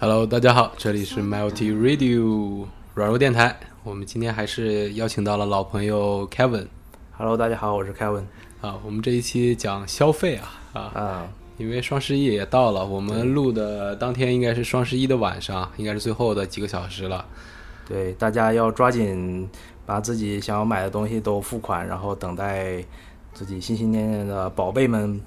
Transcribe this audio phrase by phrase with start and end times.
[0.00, 3.60] Hello，大家好，这里是 Melty Radio 软弱电台。
[3.84, 6.66] 我们今天还是邀请到了老朋友 Kevin
[7.16, 8.24] Hello，大家好，我是 Kevin。
[8.60, 8.80] 啊。
[8.84, 11.28] 我们这一期讲消费啊啊，啊，
[11.58, 17.24] 因为双十一也到了，我们录的当天应该是双十一的晚上，应该是最后的几个小时了。
[17.86, 19.48] 对，大家要抓紧
[19.86, 22.84] 把自己想要买的东西都付款，然后等待
[23.38, 25.20] 自己心心念念的宝贝们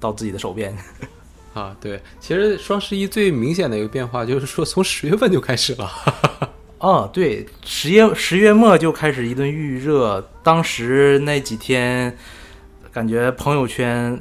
[0.00, 0.74] 到自己的手边。
[1.52, 5.90] 啊，对，其实双十一最明显的一个变化就是说，从十月份就开始了。
[6.80, 12.16] 哦，对，十月十月末就开始一顿预热，当时那几天
[12.90, 14.18] 感觉朋友圈、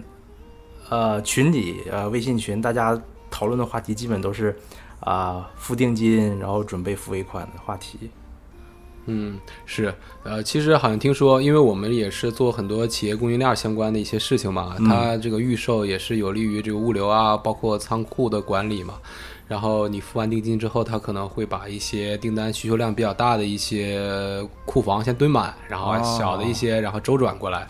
[0.89, 4.53] 呃群里、呃微信群，大家讨论的话题基本都是
[4.99, 8.11] 啊、付定金，然后准备付尾款的话题。
[9.05, 18.95] 嗯，是，呃，其实好像听说，因为我们也是做很多企业供应链相关的一些事情嘛，它这个预售也是有利于这个物流啊，包括仓库的管理嘛。
[19.47, 27.67] 然后你付完定金之后，它可能会把一些订单需求量比较大的一些库房先堆满，然后小的一些然后周转过来，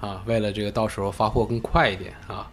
[0.00, 2.50] 啊，为了这个到时候发货更快一点啊。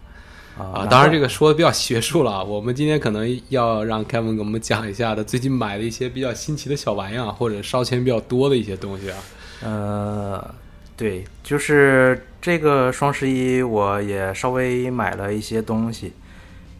[0.60, 9.16] 啊，当然这个说的比较学术了啊，我们今天可能要让 Kevin 给我们讲一下他最近买的一些比较新奇的小玩意儿，或者烧钱比较多的一些东西啊。
[9.62, 10.54] 呃，
[10.96, 16.12] 对，就是这个双十一，我也稍微买了一些东西，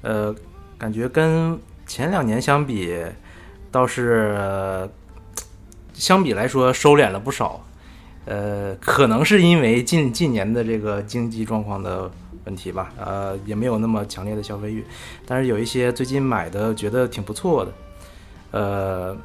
[0.03, 0.34] 呃，
[0.78, 2.95] 感觉跟前两年相比，
[3.70, 4.89] 倒是、呃
[5.92, 7.62] 相比来说收敛了不少。
[8.25, 12.11] 呃，可能是因为近近年的这个经济状况的
[12.50, 14.84] 问题吧，呃，也没有那么强烈的消费欲，
[15.24, 17.72] 但是有一些最近买的觉得挺不错的，
[18.50, 19.16] 呃，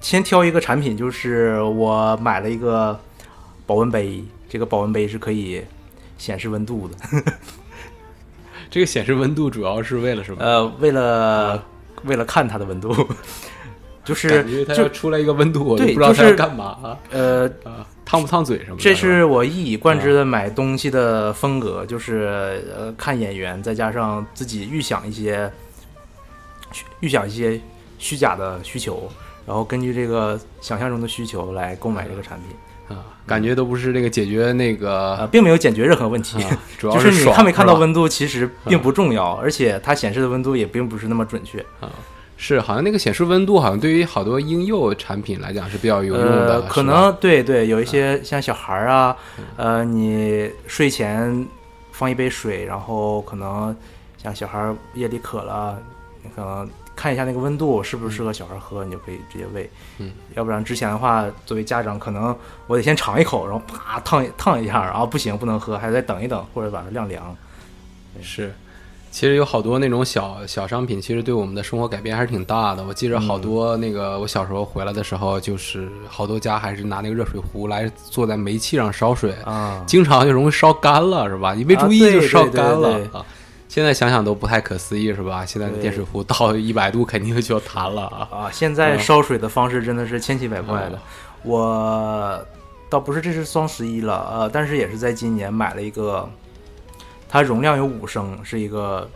[0.00, 2.98] 先挑一个产品，就是我买了一个
[3.64, 5.62] 保温杯，这个保温杯是可以
[6.18, 6.96] 显示温度的。
[8.68, 10.42] 这个显示温度主要是为了什么？
[10.42, 11.64] 呃，为了
[12.02, 12.92] 为了看它的温度，
[14.02, 18.82] 就是感觉它就要出来一个温度，我就不知道它是干嘛啊呃，啊，烫不烫嘴什么的。
[18.82, 25.50] 这是我一以贯之的买东西的风格，就是呃看眼缘，再加上自己预想一些
[27.00, 27.58] 预想一些
[27.98, 29.10] 虚假的需求，
[29.46, 36.44] 然后根据这个想象中的需求来购买这个产品，啊，感觉都不是这个解决那个，并没有解决任何问题。
[36.76, 41.88] 主要就是你看没看到温度，其实并不重要，而且它显示的温度也并不是那么准确啊。
[42.36, 49.16] 是好像那个显示温度，好像对于好多婴幼产品来讲是比较有用的，呃，可能对对，有一些像小孩儿啊，
[49.56, 51.46] 呃，你睡前
[51.92, 53.74] 放一杯水，然后可能
[54.20, 55.78] 像小孩儿夜里渴了，
[56.22, 59.70] 你可能看一下那个温度适不适合小孩喝，你就可以直接喂。
[59.98, 67.36] 嗯，要不然之前的话，作为家长，可能我得先尝一口，然后啪烫烫一下，然后不行不能喝，还得等一等，或者把它晾凉。
[68.20, 68.52] 是。
[69.12, 72.82] 其实有好多那种小小商品，其实对我们的生活改变还是挺大的。
[72.82, 81.52] 我记着好多那个，我小时候回来的时候，就是好多家还是拿那个热水壶来坐在煤气上烧水，啊，经常就容易烧干了，是吧？
[81.52, 83.24] 你没注意就烧干了啊。
[83.68, 85.44] 现在想想都不太可思议，是吧？
[85.44, 88.28] 现在的电水壶到一百度肯定就要弹了啊。
[88.30, 90.92] 啊，现在嗯烧水的方式真的是千奇百怪的。
[90.92, 91.00] 嗯
[91.44, 92.46] 我
[92.88, 96.30] 倒不是这是双十一了，呃，但是也是在今年买了一个，
[97.32, 99.10] 它容量有五升，是一个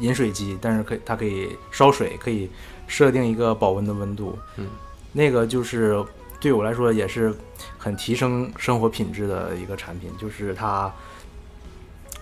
[0.00, 2.50] 饮水机，但是可以它可以烧水，可以
[2.86, 4.38] 设定一个保温的温度。
[4.56, 4.66] 嗯，
[5.12, 6.04] 那个就是
[6.38, 7.34] 对我来说也是
[7.78, 10.92] 很提升生活品质的一个产品，就是它。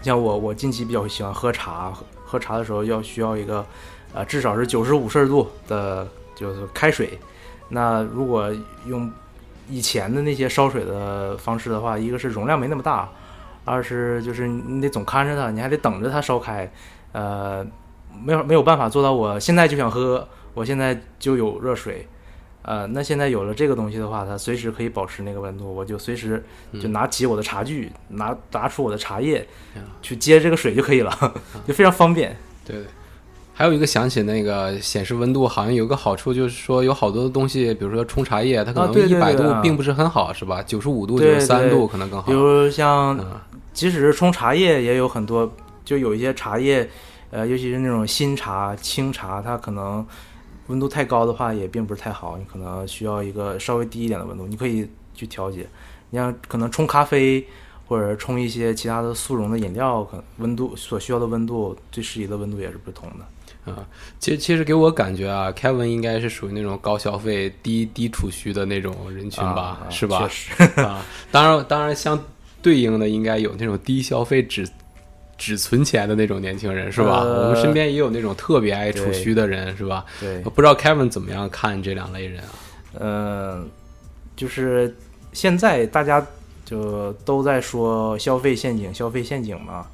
[0.02, 3.66] 像我，我近期比较喜欢喝茶，喝喝茶的时候要需要一个，
[4.14, 7.18] 呃，至少是九十五摄氏度的，就是开水。
[7.68, 8.50] 那如果
[8.86, 9.12] 用
[9.68, 13.10] 以前的那些烧水的方式的话，一个是容量没那么大，
[13.64, 16.70] 二是就是你得总看着它，你还得等着它烧开，
[17.12, 17.64] 呃，
[18.24, 22.06] 没有没有办法做到我现在就想喝，我现在就有热水。
[22.62, 26.44] 呃，那现在有了这个东西的话，它随时可以保持那个温度，我就随时
[26.80, 31.10] 就拿起我的茶具，拿拿出我的茶叶嗯去接这个水就可以了，
[31.66, 32.36] 就非常方便。
[32.62, 32.84] 对对，
[33.54, 40.62] 还有一个想起那个显示温度，好像有个好处就是说有好多东西，比如说冲茶叶，它可啊对能一百度并不是很好，是吧？
[40.62, 42.32] 九十五度、九对十三度可能更好比。
[42.34, 43.40] 如像嗯
[43.80, 45.50] 即使是冲茶叶，也有很多，
[45.86, 46.86] 就有一些茶叶，
[47.30, 50.06] 呃，尤其是那种新茶、清茶，它可能
[50.66, 55.66] 温度太高的话，也并不是太好，你可能需要一个稍微低一点的温度，你可以去调节。
[56.10, 57.42] 你像可能冲咖啡
[57.88, 63.72] 或者冲一些其他的速溶的饮料，可能温度所需要的温度最适宜的温度也是不同的。
[63.72, 63.86] 啊，
[64.18, 70.28] 其实其实给我感觉啊，Kevin 应该是属于那种高消费、低低储蓄的那种人群吧，啊是吧确？
[70.28, 72.22] 实，啊，当然当然相
[72.62, 74.68] 对应的应该有那种低消费只
[75.38, 77.20] 只存钱的那种年轻人，是吧？
[77.20, 80.04] 呃我们身边也有那种特别爱储蓄的人，是吧？
[80.20, 82.50] 对我，不知道 Kevin 怎么样看这两类人啊？
[82.92, 83.64] 呃，
[84.36, 84.94] 就是
[85.32, 86.26] 现在大家
[86.64, 89.86] 就都在说消费陷阱，消费陷阱嘛。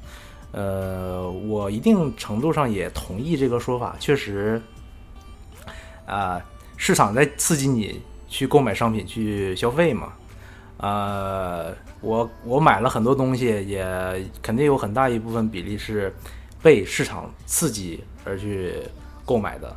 [0.51, 4.59] 呃，我一定程度上也同意这个说法，确实，
[6.05, 6.41] 啊、
[6.77, 10.13] 市场在刺激你去购买商品、去消费嘛。
[10.77, 13.85] 呃，我我买了很多东西，也
[14.41, 16.13] 肯定有很大一部分比例是
[16.61, 18.73] 被市场刺激而去
[19.25, 19.75] 购买的。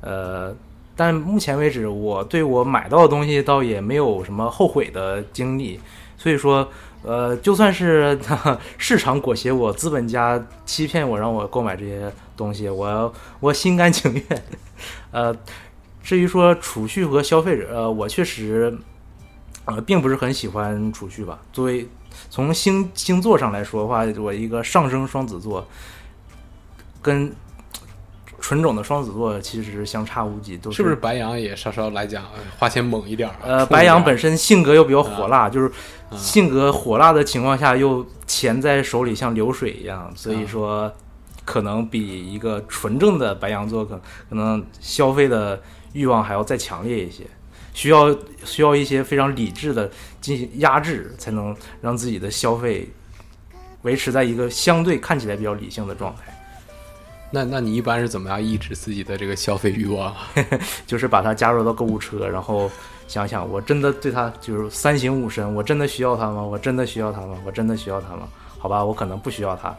[0.00, 0.54] 呃，
[0.94, 5.80] 但目前为止，我对我买到的东西倒也没有什么后悔的经历，
[6.16, 6.68] 所以说，
[7.02, 8.18] 呃，就算是
[8.78, 14.42] 市场裹挟我，资本家欺骗我，让我购买这些东西，我我心甘情愿。
[15.10, 15.36] 呃，
[16.02, 18.76] 至于说储蓄和消费者，呃，我确实，
[19.66, 21.38] 呃，并不是很喜欢储蓄吧。
[21.52, 21.86] 作为
[22.30, 25.66] 从星星座上来说的话，我一个上升双子座，
[27.02, 27.30] 跟
[28.40, 33.42] 纯种的双子座其实相差无几，都是不是白羊也稍稍来讲呃花钱猛一点儿啊？
[33.42, 35.66] 呃，白羊本身性格又比较火辣，就是
[36.10, 40.92] 啊性格火辣的情况下，又钱在手里像流水一样，所啊以说
[41.44, 45.60] 可能比一个纯正的白羊座可可能消费的
[45.92, 47.24] 欲望还要再强烈一些，
[47.76, 49.88] 需要需要一些非常理智的
[50.18, 52.88] 进行压制，才能让自己的消费
[53.82, 56.22] 维持在一个相对看起来比较理性的状态。
[57.30, 60.26] 那那你一般是怎么样抑制自己的这个消费欲望啊？
[60.86, 62.70] 就是把它加入到购物车，然后
[63.06, 66.42] 想想，我真的对它就是三省吾身，我真的需要它吗？
[66.42, 67.36] 我真的需要它吗？
[67.44, 68.26] 我真的需要它吗？
[68.58, 69.76] 好吧，我可能不需要它，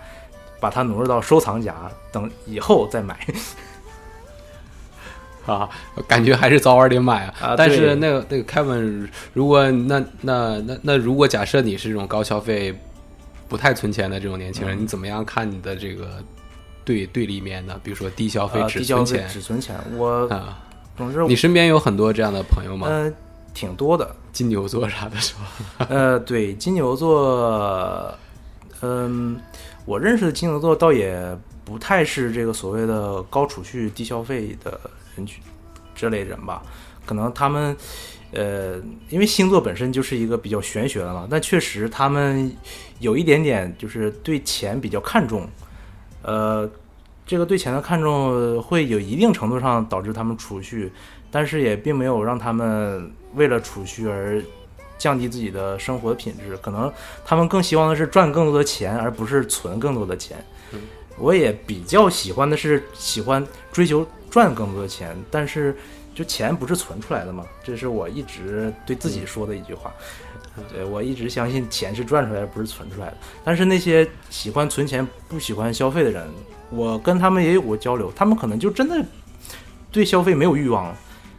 [0.59, 1.73] 把它挪入到收藏夹，
[2.11, 3.17] 等以后再买。
[5.47, 5.67] 啊，
[6.07, 7.33] 感觉还是早晚得买啊。
[7.41, 12.77] 啊但是那个那个 Kevin，如果那那那那如果假设你是这种高消费、
[13.47, 16.23] 不太存钱的这种年轻人，嗯你怎么样看你的这个
[16.85, 17.79] 对对立面呢？
[17.83, 20.59] 比如说低消费呃，只低消费存钱只存钱，我啊，
[20.95, 22.87] 总之你身边有很多这样的朋友吗？
[22.87, 23.11] 呃
[23.53, 24.15] 挺多的。
[24.31, 25.33] 金牛座啥的是
[25.79, 25.87] 吧？
[25.89, 28.13] 呃，对，金牛座，
[28.81, 29.35] 嗯，
[29.83, 31.35] 我认识的金牛座倒也
[31.65, 34.79] 不太是这个所谓的高储蓄低消费的
[35.17, 35.43] 人群
[35.93, 36.61] 这类人吧，
[37.05, 37.75] 可能他们。
[38.33, 38.75] 呃，
[39.09, 42.53] 因为星座本身就是一个比较玄学的嘛，但确实他们
[42.99, 45.47] 有一点点就是对钱比较看重，
[46.23, 46.69] 呃，
[47.25, 50.91] 这个对钱的看重会有一定程度上导致他们储蓄，
[51.31, 54.43] 但是也并没有让他们为了储蓄而
[54.97, 56.57] 降低自己的生活品质。
[56.57, 56.91] 可能
[57.23, 60.37] 他们更希望的是赚更多的钱，而不是存更多的钱。
[60.73, 60.81] 嗯
[61.17, 65.75] 我也比较喜欢的是喜欢追求赚更多的钱，但是
[66.13, 69.93] 就钱不是存出来的嘛，这是我一直对自己说的一句话。
[70.73, 73.17] 对我一直相信钱是赚出来的，不是存出来的。
[73.43, 76.27] 但是那些喜欢存钱不喜欢消费的人，
[76.71, 79.05] 我跟他们也有过交流，他们可能就真的
[79.91, 80.91] 对消费没有欲望，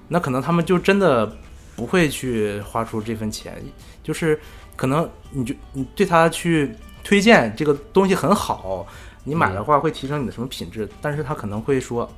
[0.06, 1.36] 那可能他们就真的
[1.74, 3.60] 不会去花出这份钱，
[4.04, 4.38] 就是
[4.76, 8.86] 可能你就你对他去推荐这个东西很好，
[9.24, 12.08] 你买的话会提升你的什么品质，但是他可能会说。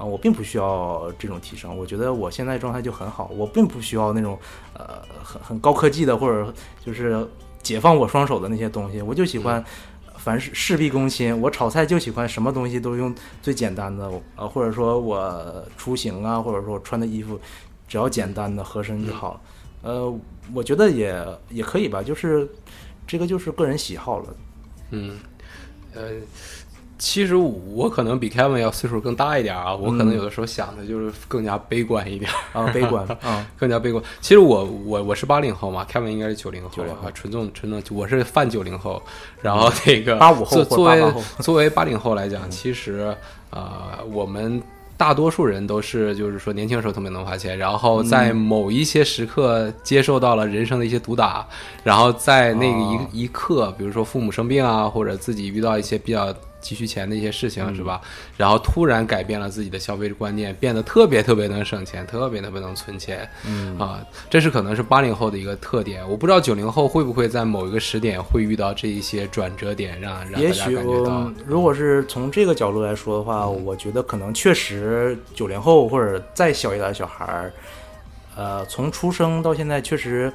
[0.00, 4.38] 啊，我并不需要这种提升，我觉得我现在状态就很好，我并不需要那种
[4.72, 6.52] 呃很很高科技的或者
[6.82, 7.28] 就是
[7.62, 9.62] 解放我双手的那些东西，我就喜欢
[10.16, 11.38] 凡事事必躬亲。
[11.38, 17.38] 我炒菜就喜欢什么东西都用最简单的，呃，或者说我出行啊，或者说我穿的衣服，
[17.86, 19.38] 只要简单的合身就好。
[19.82, 20.10] 呃，
[20.54, 22.48] 我觉得也也可以吧，就是
[23.06, 24.34] 这个就是个人喜好了。
[24.90, 25.18] 嗯，
[25.94, 26.12] 呃，
[27.00, 34.04] 其实我可能比 Kevin 要岁数更大一点啊，我可能嗯有的时候想的就是更加悲观一点，啊，悲观 啊，更加悲观。
[34.20, 37.08] 其实我我我是八零后嘛，Kevin 应该是九零后90后。
[37.08, 39.02] 啊，纯正纯正，我是泛九零后，
[39.40, 43.16] 然后那个85后作作为作为八零后来讲，其实
[43.50, 44.62] 呃我们。
[45.00, 51.48] 大多数人都是，就是说年轻的时候特别能花钱，然后在某一些时刻接受到了人生的一些毒打，
[51.82, 56.30] 然后在那个一、哦一刻，比如说父母生病啊，或者自己遇到一些比较
[56.60, 58.00] 急需钱的一些事情，是吧？
[58.36, 63.78] 然后突然改变了自己的消费观念，变得特别特别能省钱，特别特别能存钱，嗯。
[63.78, 66.08] 啊，这是可能是八零后的一个特点。
[66.08, 77.52] 我不知道九零后会不会在某一个时点会遇到这一些转折点，让让大家也许感觉到我，如果是从这个角度来说的话，我觉得可能确实九零后或者再小一点的小孩儿，
[78.36, 80.32] 呃，从出生到现在，确实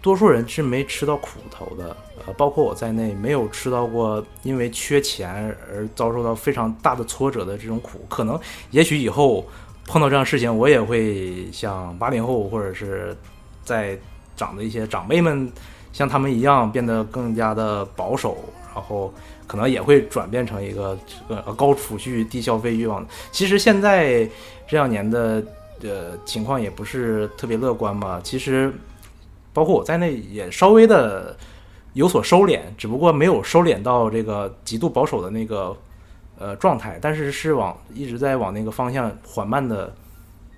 [0.00, 1.94] 多数人是没吃到苦头的，
[2.36, 8.04] 包括我在内，没有吃到过因为缺钱而遭受到非常大的挫折的这种苦。
[8.08, 8.38] 可能
[8.70, 9.44] 也许以后
[9.86, 13.16] 碰到这样事情，我也会像八零后或者是
[13.64, 13.98] 在
[14.36, 15.50] 长的一些长辈们
[15.92, 18.38] 像他们一样变得更加的保守，
[18.74, 19.12] 然后
[19.46, 20.96] 可能也会转变成一个
[21.28, 23.04] 呃高储蓄低消费欲望。
[23.32, 24.24] 其实现在
[24.68, 25.42] 这两年的
[25.82, 28.20] 呃情况也不是特别乐观吧。
[28.22, 28.72] 其实
[29.52, 31.36] 包括我在内也稍微的
[31.92, 35.76] 有所收敛，只不过没有收敛到这个极度保守的那个
[36.38, 39.94] 呃状态，但是是往一直在往那个方向缓慢的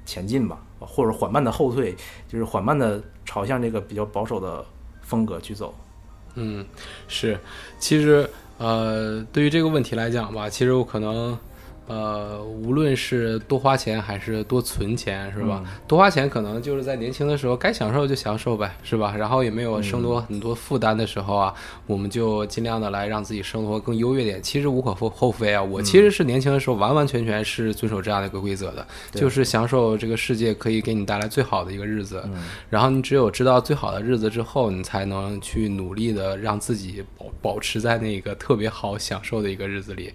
[0.04, 1.94] 前进吧，或者缓慢的后退，
[2.28, 4.64] 就是缓慢的朝向这个比较保守的
[5.00, 5.74] 风格去走。
[6.34, 6.64] 嗯，
[7.08, 7.38] 是，
[7.78, 11.38] 其实呃，对于这个问题来讲吧，其实我可能。
[11.92, 15.62] 呃，无论是多花钱还是多存钱，是吧？
[15.86, 19.14] 多花钱可能就是在年轻的时候该享受就享受呗，是吧？
[19.14, 21.54] 然后也没有生多很多负担的时候啊，
[21.86, 24.42] 我们就尽量的来让自己生活更优越点。
[24.42, 25.62] 其实无可厚厚非啊。
[25.62, 32.26] 我其实是年轻的时候完完全全是遵守这样的一个规则的，就是享受这个世界可以给你带来最好的一个日子。
[32.70, 40.10] 然后你只有知道最好的日子之后，你才能去努力的让自己保保持在那个特别好享受的一个日子里。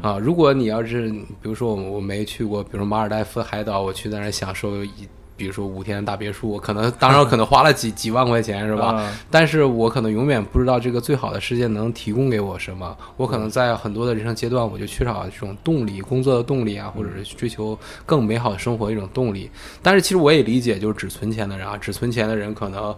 [0.00, 4.90] 啊，如果你要是比如说我我没去过，比如马尔代夫海岛，我去在那享受一，
[5.36, 9.10] 比如说五天的大别墅，可能当然可能花了几 几万块钱是吧？
[9.30, 12.96] 但是我可能永远不知道这个最好的世界能提供给我什么。
[13.16, 19.50] 我可能在很多的人生阶段，我就缺少这种动力，工作的动力啊，或者是追求更美好的生活的一种动力。
[19.82, 22.94] 但是其实我也理解，就是只存钱的人啊，只存钱的人可能。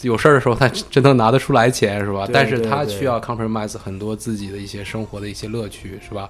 [0.00, 2.26] 有事儿的时候，他真能拿得出来钱，是吧？
[2.32, 6.28] 但是他需要 compromise 很多自己的一些生活的一些乐趣，是吧？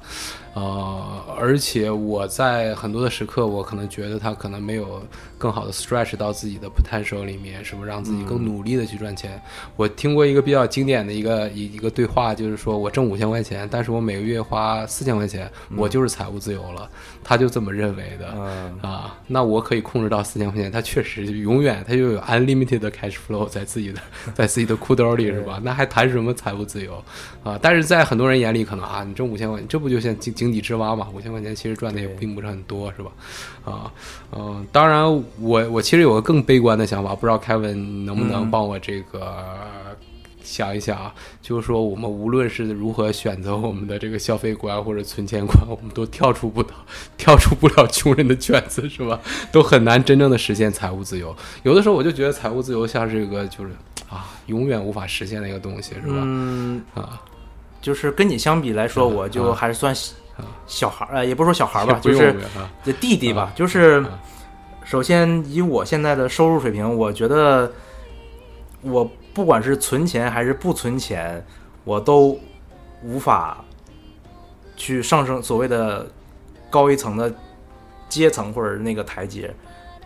[0.54, 5.02] 呃，而且我在很多的时刻，我可能觉得他可能没有
[5.38, 9.40] 更好的 stretch 到自己的 potential 里面，是不是让自己更努力的去赚钱？
[9.76, 16.88] 我听过一个比较经典的一个一一个对话，就是说我挣五千块钱，但是我每个月花四千块钱，我就是财务自由了。
[17.24, 18.28] 他就这么认为的
[18.86, 19.16] 啊。
[19.26, 24.00] 那我可以控制到四千块钱，他确实永远他就有 unlimited 的 cash flow 在自己的
[24.34, 25.60] 在自己的裤兜里，是吧？
[25.62, 27.02] 那还谈什么财务自由
[27.42, 27.58] 啊？
[27.62, 31.08] 但是在很多人眼里，可能啊，你挣五千块钱，这不就像经井底之蛙嘛？
[31.14, 33.10] 五千块钱其实赚的也并不是很多，是吧？
[33.64, 33.92] 啊，
[34.32, 35.04] 嗯，当然，
[35.40, 39.36] 我我其实有个更悲观的想法，不知道凯文能不能帮我这个
[40.42, 41.14] 想一想啊？
[41.40, 46.68] 就是说，我们无论是如何选择我们的这个消费观或者存钱观，我们都跳出不了
[47.16, 49.20] 跳出不了穷人的圈子，是吧？
[49.52, 51.34] 都很难真正的实现财务自由。
[51.62, 53.70] 有的时候，我就觉得财务自由像是一个就是
[54.10, 56.16] 啊，永远无法实现的一个东西，是吧？
[56.24, 57.22] 嗯啊，
[57.80, 59.94] 就是跟你相比来说，我就还是算。
[60.66, 62.34] 小孩儿，呃，也不是说小孩儿吧，就是
[62.82, 63.52] 这弟弟吧。
[63.54, 64.04] 就是
[64.84, 67.70] 首先以我现在的收入水平，我觉得
[68.80, 71.44] 我不管是存钱还是不存钱，
[71.84, 72.38] 我都
[73.02, 73.64] 无法
[74.76, 76.06] 去上升所谓的
[76.70, 77.32] 高一层的
[78.08, 79.54] 阶层或者那个台阶。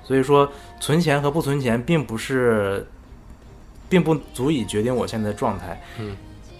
[0.02, 0.48] 所以说，
[0.80, 2.86] 存钱和不存钱并不是，
[3.88, 5.80] 并不足以决定我现在的状态。
[5.98, 6.16] 嗯，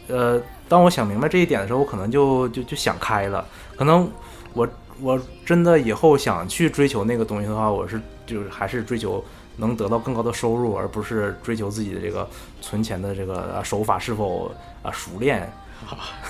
[0.09, 0.43] 呃。
[0.69, 3.47] 当我想明白这一点的时候，我可能就就就想开了。
[3.77, 4.11] 可能
[4.55, 4.67] 我
[5.01, 9.25] 我真的以后想去追求那个东西的话，我是就是还是追求
[9.59, 12.29] 能得到更高的收入，而不是追求自己的这个
[12.61, 14.51] 存钱的这个手法是否
[14.83, 15.53] 啊熟练。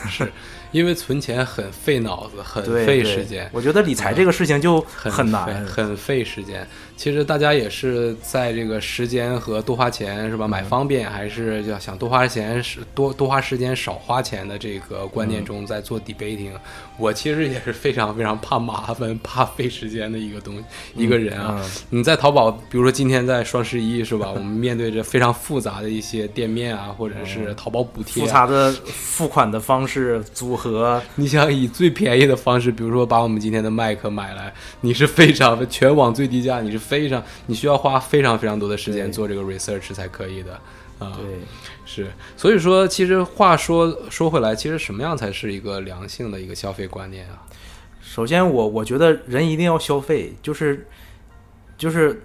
[0.08, 0.30] 是。
[0.76, 3.48] 因为存钱很费脑子，很费时间。
[3.50, 6.68] 我觉得理财这个事情就很难，很费时间。
[6.98, 10.46] 其实大家也是在这个时间和多花钱是吧？
[10.46, 16.52] 买方便还是要想多花钱是多多花时间少花钱的这个观念中在做 debating。
[16.98, 20.64] 我其实也是非常非常怕麻烦、怕费时间的一个东西
[20.94, 21.62] 一个人啊。
[21.88, 24.30] 你在淘宝，比如说今天在双十一是吧？
[24.30, 30.65] 我们面对着非常复杂的一些店面啊，或者是淘宝补贴复杂的付款的方式组合。
[30.66, 40.54] 和你想以最便宜的方式，比如说把我们今天的麦克买来，你是非常全网最低价，你是非常你需要花非常非常多的时间做这个 research 才可以的
[40.98, 41.12] 啊。
[41.16, 41.24] 对，
[41.84, 47.42] 是，所以说其实话说说回来，其实什么样才是一个良性的一个消费观念啊？
[48.02, 50.86] 首先，我我觉得人一定要消费，就是
[51.78, 52.22] 就是。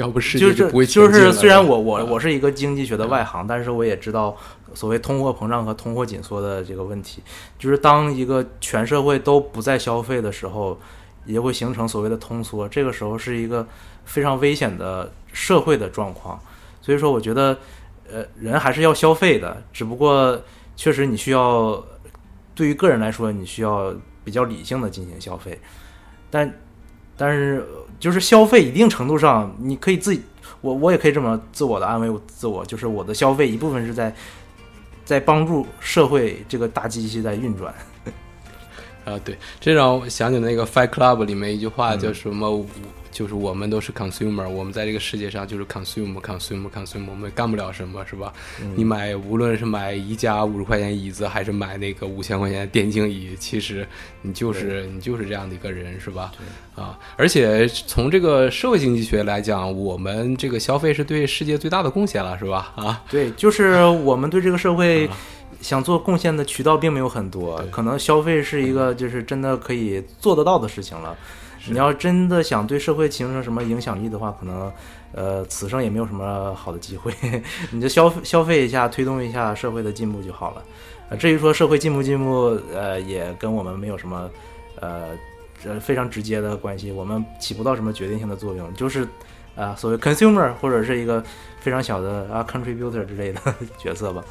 [0.00, 4.34] 要不世界就不会就是虽然我我我是一个经济学的外行，但是我也知道
[4.72, 7.22] 所谓通货膨胀和通货紧缩的这个问题。
[7.58, 10.78] 就是当一个全社会都不再消费的时候，
[11.26, 12.66] 也会形成所谓的通缩。
[12.66, 13.66] 这个时候是一个
[14.06, 16.40] 非常危险的社会的状况。
[16.80, 17.58] 所以说，我觉得
[18.10, 20.40] 呃，人还是要消费的，只不过
[20.76, 21.84] 确实你需要
[22.54, 25.60] 对于个人来说，你需要比较理性的进行消费，
[26.30, 26.50] 但。
[27.22, 27.62] 但是，
[28.00, 30.22] 就是消费一定程度上，你可以自己，
[30.60, 34.12] 我我也可以这么自我的安慰我自我，就是我的消费一部分是在
[35.04, 37.72] 在帮助社会这个大机器在运转。
[39.10, 42.64] 啊，对，这让我想起那个《Fight Club》里面一句话，嗯叫什么？
[43.10, 48.32] 就是我们都是 consumer，我们在这个世界上就是 consume，consume，consume，我们干不了什么，是吧？
[48.62, 53.84] 嗯你买无论是买宜家五十块钱椅子，还是买那个五千块钱的电竞椅，其实
[54.22, 56.30] 你就是你就是这样的一个人，是吧？
[56.76, 62.72] 啊，而且从这个社会经济学来讲，我们这个消费是对世界最大的贡献了，是吧？
[62.76, 65.10] 啊，对，就是我们对这个社会
[65.60, 71.16] 想做贡献的渠道并没有很多，可能消费是一个就是真的可以做得到的事情了。
[71.66, 74.72] 你要真的想对社会形成什么影响力的话，可能
[75.12, 77.12] 呃此生也没有什么好的机会。
[77.70, 80.62] 你就消消费一下，推动一下社会的进步就好了。
[81.10, 84.30] 呃，至于说社会进步进步，呃，也跟我们没有什么
[84.80, 85.08] 呃
[85.64, 89.06] 呃非常直接的关系，我们起不到什么决定性的作用，就是
[89.54, 91.22] 啊、所谓 consumer 或者是一个
[91.60, 93.40] 非常小的啊 contributor 之类的
[93.76, 94.24] 角色吧。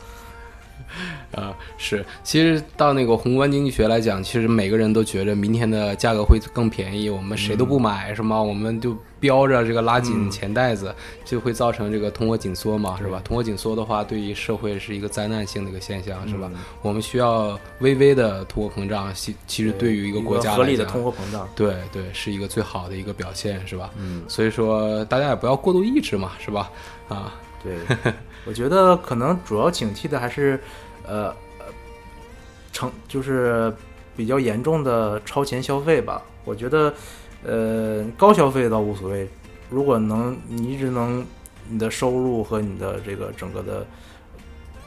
[1.32, 8.42] 呃， 是，其实到那个宏观经济学来讲，其实每个人都觉着明天的价格会更便宜，我们谁都不买，是吗？
[8.42, 10.94] 我们就标着这个拉紧嗯钱袋子，
[11.26, 13.22] 就会造成这个通货紧缩嘛，是吧？
[13.24, 16.50] 通货紧缩的话，对于社会是一个灾难性的一个现象，是吧？
[16.54, 23.92] 嗯我们需要微微的通货膨胀，其其实对于一个国家合理的通，货膨胀，对对，是一个最好的一个表现，是吧？
[23.98, 26.72] 嗯，所以说大家也不要过度抑制嘛，是吧？
[27.10, 27.74] 啊，对，
[28.46, 30.60] 我觉得可能主要警惕的还是，
[31.06, 31.34] 呃，
[32.72, 33.74] 成就是
[34.16, 36.22] 比较严重的超前消费吧。
[36.46, 36.94] 我觉得，
[37.44, 39.28] 呃，高消费倒无所谓，
[39.70, 41.26] 如果能你一直能
[41.68, 43.86] 你的收入和你的这个整个的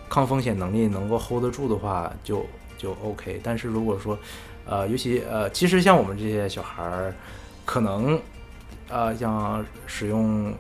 [0.09, 2.45] 抗风险能力能够 hold 得住的话，就
[2.77, 3.41] 就 OK。
[3.45, 4.19] 但是如果说，
[4.65, 7.15] 呃，尤其呃，其实像我们这些小孩儿，
[7.65, 8.19] 可能
[8.89, 10.53] 呃，像使用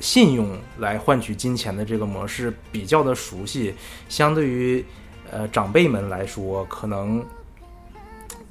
[0.00, 3.74] 信用来换取金钱的这个模式比较的熟悉，
[4.08, 4.84] 相对于
[5.30, 7.24] 呃长辈们来说，可能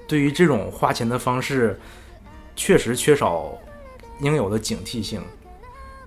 [0.08, 1.80] 对于这种花钱的方式
[2.56, 3.58] 确实缺少
[4.22, 5.22] 应有的警惕性。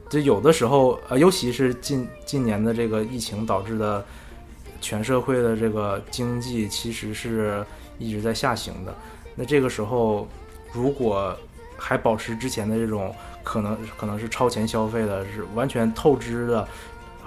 [0.09, 4.04] 就有的时候，呃，尤其是近近年的这个疫情导致的
[4.80, 7.64] 全社会的这个经济其实是
[7.97, 8.92] 一直在下行的。
[9.36, 10.26] 那这个时候，
[10.73, 11.36] 如果
[11.80, 13.12] 还保持之前的这种
[13.43, 16.69] 可能可能是超前消费的，是完全透支的，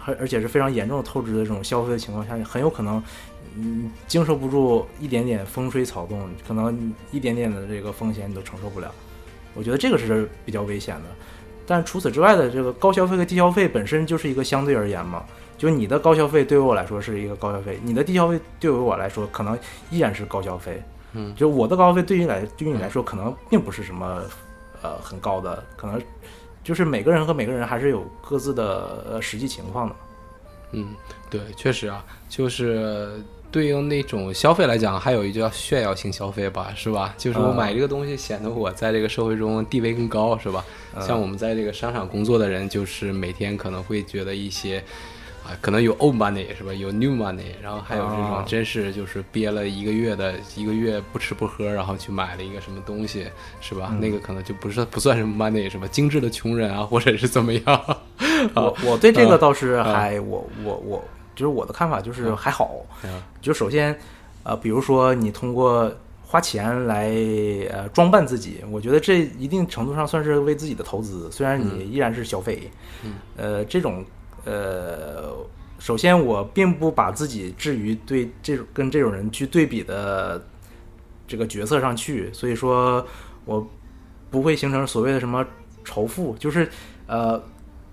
[0.05, 3.03] 而而且是非常严重的透支的这种消费的情况下，很有可能，
[3.57, 8.91] 嗯，经受不住一点点风吹草动，可能一点点的这个风险你都承受不了。
[9.55, 11.03] 我觉得这个是比较危险的。
[11.65, 15.23] 但除此之外的这个高消费和低消费本身就是一个相对而言嘛，
[15.57, 19.57] 就你的高消费对于我来说是一个高消费，你的低消费对于我来说可能
[19.89, 20.83] 依然是高消费。
[21.13, 24.23] 嗯，就我的高消费对于来对于你来说可能并不是什么
[24.83, 25.99] 呃很高的，可能
[26.63, 29.95] 就是每个人和每个人还是有各自的呃实际情况的。
[30.73, 30.89] 嗯，
[31.29, 33.19] 对，确实啊，就是
[33.51, 37.15] 对应那种消费来讲，还有一叫炫耀性消费吧，是吧？
[37.17, 40.63] 就是我啊买这个东西，显得我在这个社会中地位更高，是吧？
[41.01, 44.83] 像我们在这个商场工作的人，就是每天可能会觉得一些。
[45.45, 46.73] 啊，可能有 old money 是吧？
[46.73, 53.27] 有 new money，然后还有这种啊真是就是憋了一个月的一个月不吃不喝，然后去买了一个什么东西，
[53.60, 53.89] 是吧？
[53.91, 55.86] 嗯那个可能就不是不算什么 money 是吧？
[55.88, 57.97] 精致的穷人啊，或者是怎么样？
[58.56, 61.03] 我我对这个啊倒是还我我我
[61.36, 63.97] 就是我的看法就是还好，啊就首先
[64.43, 65.91] 呃，比如说你通过
[66.25, 67.10] 花钱来
[67.69, 72.69] 呃装扮自己，我觉得这一定程度上算是为自己的投资，虽然你依然是消费，
[73.03, 74.03] 嗯呃，这种
[74.45, 75.36] 呃，
[75.79, 80.43] 首先我并不把自己置于对这种跟这种人去对比的
[81.27, 83.06] 这个角色上去，所以说
[83.45, 83.67] 我
[84.29, 85.45] 不会形成所谓的什么
[85.84, 86.69] 仇富，就是
[87.08, 87.41] 呃。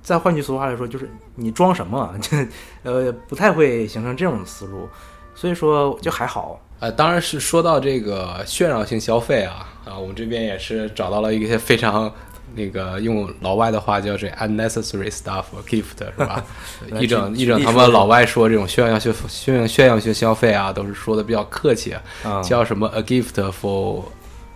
[0.03, 2.49] 再换句俗话来说，就是你装什么， 这
[2.85, 4.89] 呃不太会形成这种思路，
[5.35, 6.59] 所以说就还好。
[6.79, 12.11] 呃，当然是说到这个炫耀性消费啊啊，我们这边也是找到了一些非常
[12.55, 16.45] 那个用老外的话叫这 unnecessary stuff gift 是吧？
[17.01, 24.05] 一整一整他们老外说这种炫耀性炫炫耀性消费啊，都是说的比较客气，啊叫什么 a gift for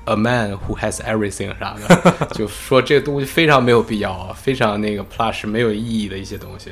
[0.07, 6.71] a man who has everything 啥的， 就说这个东西非常没有必要，非常那个 plush 没有意义的一些东西。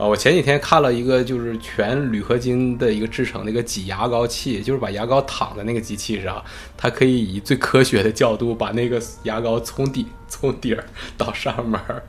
[0.00, 6.42] 啊，我前几天看了一个就是全铝合金的一个制成的一个挤牙膏器，就是把牙膏躺在那个机器上，
[6.74, 10.82] 它可以以最科学的角度把那个牙膏从底从底儿
[11.18, 12.02] 到上面儿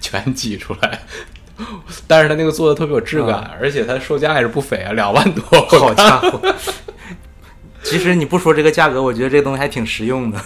[0.00, 1.00] 全挤出来。
[2.06, 5.42] 但是它那个做的特别有质感，而且它售价也是不菲啊，两万多。
[5.66, 6.54] 好家伙！
[7.82, 10.40] 其实你不说这个价格，我觉得这个东西还挺实用的。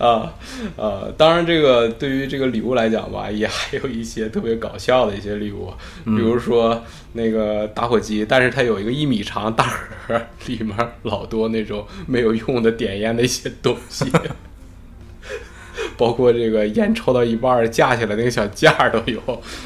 [0.00, 0.32] 啊
[0.76, 5.72] 呃，当然，这个对于这个礼物来讲吧，也还有一些特别搞笑的一些礼物，
[6.04, 6.82] 比如说
[7.12, 9.64] 那个打火机，但是它有一个一米长大
[10.06, 14.10] 盒，里面老多那种没有用的点烟的一些东西。
[15.96, 19.20] 包括这个烟抽到一半儿架起来那个小架儿都有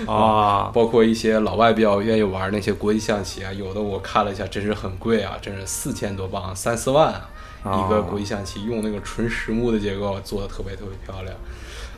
[0.07, 7.34] 啊包括一些老外比较愿意玩那些国际象棋啊，有的我看了一下，真是很贵啊，真是四千多磅，三四万啊，哦
[7.65, 11.35] 一个国际象棋，用那个纯实木的结构做的特别特别漂亮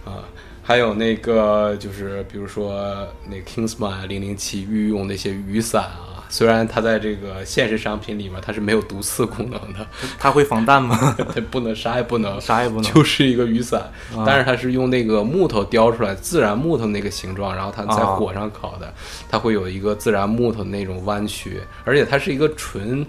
[0.04, 0.22] 啊。
[0.62, 9.86] 还有那个就是比如说那 Kingsman 零零七御用那些雨伞啊，虽然它在这个现实商品里面它是没有毒刺功能的，
[10.18, 11.14] 它会防弹吗？
[11.32, 13.80] 它不能啥也不能，啥也不能就是一个雨伞，
[14.16, 18.92] 啊但是它是用那个木头雕出来，自然木头那个形状，然后它在啊火上烤的，
[19.28, 23.06] 它会有一个自然木头那种弯曲，而且它是一个纯。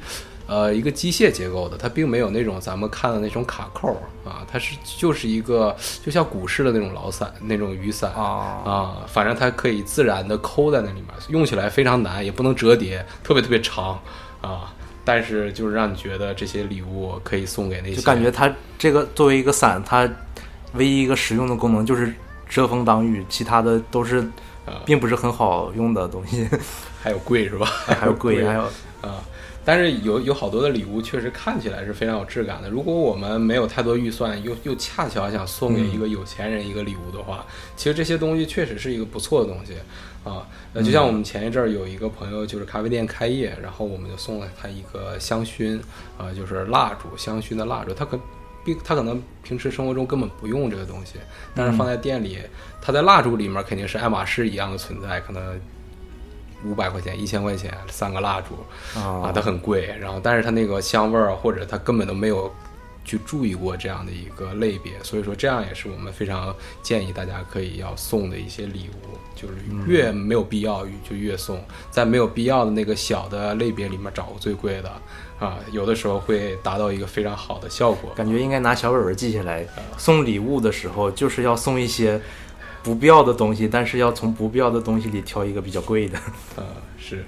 [0.48, 3.90] 呃，一个机械结构的，它并没有那种咱们看的那种卡扣
[4.24, 14.00] 啊，它是就是一个就像古式的那种老伞那种雨伞啊啊，反正它可以自然的抠在那里面，用起来非常难，也不能折叠，特别特别长
[14.42, 14.74] 啊。
[15.04, 20.10] 但是就是让你觉得这些礼物可以送给那些，就感觉它这个作为一个伞，它
[20.74, 22.14] 唯一一个实用的功能就是
[22.48, 24.20] 遮风挡雨，其他的都是
[24.66, 26.48] 啊并不是很好用的东西，
[27.02, 27.66] 还有贵是吧？
[27.86, 28.64] 还有贵， 还有
[29.02, 29.24] 啊。
[29.67, 32.69] 但是有有好多的礼物确实看起来是非常有质感的。
[32.69, 39.73] 如果我们没有太多预算，又又恰巧想送给一个有钱人一个礼物的话，其实这些东西确实是一个不错的东西
[40.23, 40.47] 啊。
[40.71, 45.77] 那就像我们前一阵儿有一个朋友就是咖啡店开业，然后我们就送了他一个香薰
[46.17, 48.17] 啊，就是蜡烛，香薰的蜡烛，他可。
[48.65, 51.13] 并他可能平时生活中根本不用这个东西，
[51.56, 52.38] 但是放在店里，
[52.82, 55.58] 它在蜡烛里面肯定是爱马仕一样的存在，可能
[56.65, 58.56] 五百块钱、一千块钱三个蜡烛
[59.00, 59.96] 啊，啊它很贵。
[60.00, 62.52] 然后，但是它那个香味儿，或者它根本都没有
[63.06, 69.54] 去注意过这样的一个类别，所以说这样也是我们非常建议大家可以要送的一些礼物，就是
[69.86, 74.91] 越没有必要就越送，在没有必要的那个小的类别里面找个最贵的
[75.39, 78.12] 啊，有的时候会达到一个非常好的效果。
[78.15, 79.65] 感觉应该拿小本本记下来，
[79.98, 82.20] 送礼物的时候就是要送一些
[82.88, 86.17] 不必要的东西，但是要从不必要的东西里挑一个比较贵的。
[86.56, 86.63] 呃，
[86.97, 87.26] 是，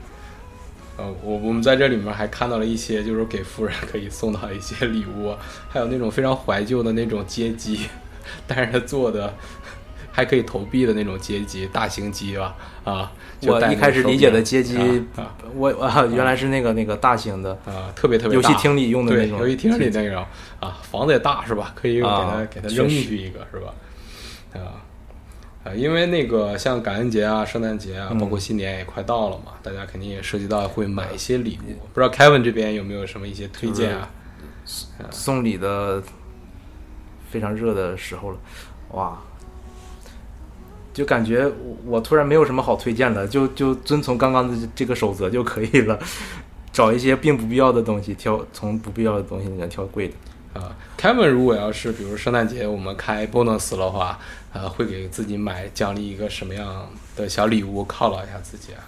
[0.95, 5.35] 呃，我我们在这里面还看到了一些，就是给夫人可以送到一些礼物，
[5.67, 7.89] 还有那种非常怀旧的那种街机，
[8.47, 9.33] 但是他做的
[10.13, 14.77] 还可以投币的那种街机，大型机吧，啊，就我一开始理解的柄街机
[15.17, 20.25] 啊，我啊原来是那个那个大型的，啊啊，特别特别大游戏厅里用的那种游戏厅里那种
[20.61, 21.73] 啊，房子也大是吧？
[21.75, 23.73] 可以给它、啊给它扔进去一个是吧？
[24.53, 24.87] 啊。
[25.69, 31.73] 啊，因为那个像感恩节啊、圣诞节啊，包嗯括新年也快到了嘛，大家肯定也涉及到会买一些礼物。
[31.93, 34.09] 不知道 Kevin 这边有没有什么一些推荐啊？
[35.11, 36.01] 送礼的
[37.29, 38.37] 非常热的时候了，
[38.93, 39.19] 哇！
[40.91, 45.97] 就感觉我我突然没有什么好推荐了，就就遵从刚刚的这个守则就可以了，
[46.73, 50.13] 找一些并不必要的东西，挑从不必要的东西里面挑贵的。
[50.53, 54.19] 啊，Kevin 如果要是比如圣诞节我们开 bonus 的话，
[54.51, 58.81] 呃，会给自己买奖励一个什么样的小礼物犒劳一下自己啊？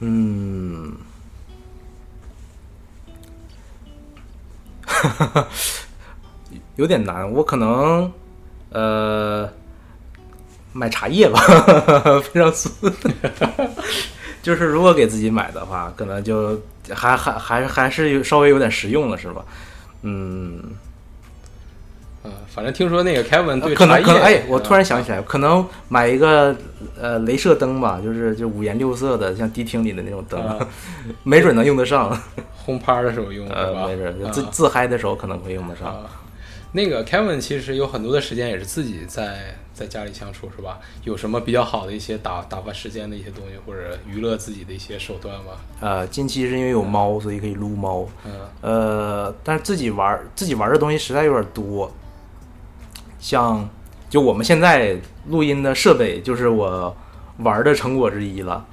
[0.00, 0.96] 嗯，
[6.76, 8.12] 有点难，我可能
[8.70, 9.50] 呃
[10.72, 11.40] 买茶叶吧，
[12.32, 12.70] 非常俗。
[14.42, 16.58] 就是如果给自己买的话，可能就
[16.94, 19.44] 还还还还是稍微有点实用了，是吧？
[20.02, 20.62] 嗯，
[22.22, 26.54] 呃，反正听说那个 Kevin 对可能可能哎，我突然啊想起来，可能买一个
[27.00, 30.58] 呃镭射灯吧，就是就五颜六色的，像迪厅里的那种灯， 啊
[31.22, 32.16] 没准能用得上。
[32.62, 35.88] 轰趴的时候用呃，没准啊自自嗨的时候可能会用得上。
[35.88, 36.19] 啊，
[36.72, 40.78] 那个 Kevin 其实有很多的时间也是自己在在家里相处，是吧？
[41.04, 45.52] 有什么比较好的一些打打发时间的一些东西，或者娱乐自己的一些手段吗？
[45.80, 48.06] 呃，近期是因为有猫，所以可以撸猫。
[48.24, 51.90] 嗯呃，但是自己玩儿自己玩儿的东西实在有点多，
[53.18, 53.68] 像
[54.08, 54.96] 就我们现在
[55.28, 56.96] 录音的设备就是我
[57.38, 58.64] 玩儿的成果之一了。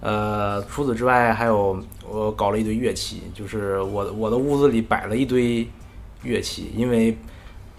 [0.00, 5.68] 呃，除此之外，还有我搞了一堆乐器，就是我我的屋子里摆了一堆
[6.22, 7.16] 乐器，因为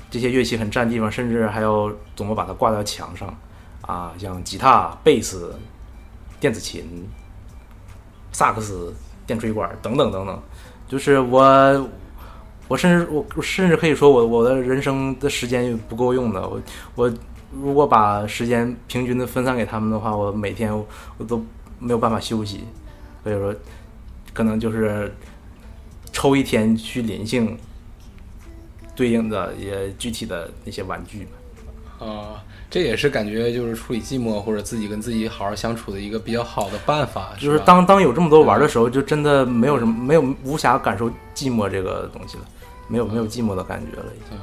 [0.10, 3.36] 这些乐器很占地方，甚至还要怎么把它挂到墙上
[3.82, 5.54] 啊，像吉他、贝斯、
[6.40, 7.08] 电子琴、
[8.32, 8.94] 萨克斯、
[9.26, 10.42] 电吹管等等等等。
[10.88, 11.90] 就是我，
[12.68, 16.48] 我甚至我甚至可以说我我的人生的时间不够用的。
[16.48, 16.62] 我
[16.96, 17.14] 我
[17.52, 20.74] 如果把时间平均的分散给他们的话，我每天
[21.18, 21.44] 我都
[21.80, 22.64] 没有办法休息。
[23.24, 23.54] 所以说，
[24.34, 25.14] 可能就是
[26.14, 27.58] 抽一天去临幸
[28.98, 31.26] 对应的也具体的那些玩具。
[32.00, 37.34] 啊，这也是感觉就是处理寂寞或者自己跟自己好好相处的一个比较好的办法。
[37.40, 42.44] 就是当当有这么多玩的时候，就真的没有什么没有无暇感受寂寞这个东西了，
[42.88, 44.06] 没有没有寂寞的感觉了。
[44.16, 44.38] 已经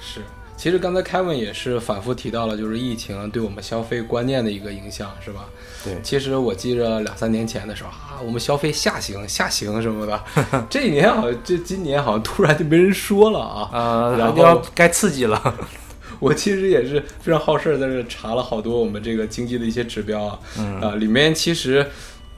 [0.00, 0.20] 是，
[0.56, 5.44] 其实刚才 Kevin 也是反复提到了，就是疫情对我们消费观念的一个影响，是吧？
[5.84, 10.24] 对，其实我记着两三年前的时候啊，我们消费下行下行什么的，
[10.70, 13.70] 这一年好像这今年好像突然就没人说了啊。
[13.72, 15.54] 呃， 然后要该刺激了。
[16.18, 21.86] 我其实也是非常好事儿，在这查了好多我们这个经济的一些指标啊，嗯啊，里面其实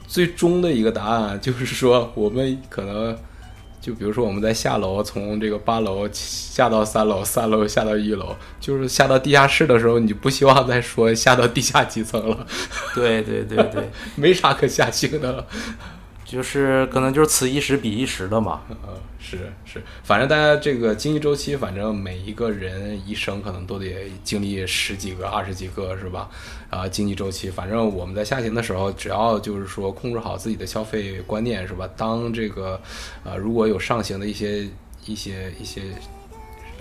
[0.05, 3.17] 最终的一个答案啊就是说，我们可能
[3.81, 12.45] 就比如说我们在下楼，从这个八楼下到三楼，三楼下到一楼，就是下到地下室的时候，你就不希望再说下到地下几层了，
[12.93, 15.47] 对对对对， 没啥可下行的了。
[16.29, 18.61] 就是可能就是此一时彼一时的嘛。
[18.69, 26.29] 呃，是是，反正大家这个经济周期，反正每一个人一生可能都得经历十几个、二十几个，是吧？
[26.69, 31.89] 啊、经济周期，反正我们在下行的时候，只要就是说控制好自己的消费观念，是吧？
[31.97, 32.79] 当这个
[33.23, 34.67] 呃如果有上行的一些
[35.05, 35.81] 一些一些。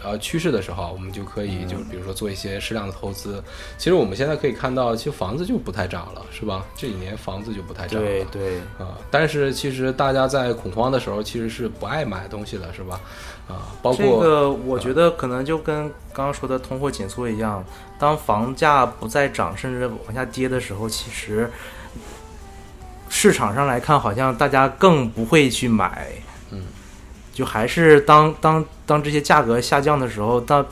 [0.03, 3.43] 呃，趋势的时候，我们就可以就比如说做一些适量的投资。
[3.77, 6.65] 其实我们现在可以看到，其实房子就不太涨了，是吧？
[6.77, 8.07] 这几年房子就不太涨了。
[8.07, 13.01] 对对，啊、但是其实大家在恐慌的时候，其实是不爱买东西的，是吧？
[13.49, 15.83] 啊、包括、这个我觉得可能就跟
[16.13, 17.65] 刚刚说的通货紧缩一样，
[17.99, 21.51] 当房价不再涨，甚至往下跌的时候，其实
[23.09, 26.09] 市场上来看，好像大家更不会去买。
[27.38, 30.66] 嗯，就还是当当当这些价格下降的时候，它